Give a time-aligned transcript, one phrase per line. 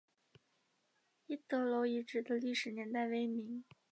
[1.27, 3.63] 一德楼遗址的历史年代为明。